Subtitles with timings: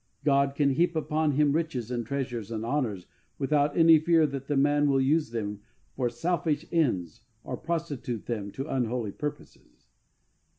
[0.25, 3.05] God can heap upon him riches and treasures and honours
[3.37, 5.61] without any fear that the man will use them
[5.95, 9.91] for selfish ends or prostitute them to unholy purposes.